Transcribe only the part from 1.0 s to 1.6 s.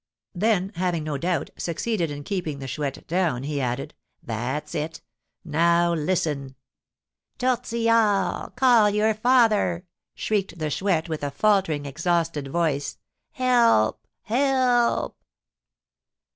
no doubt,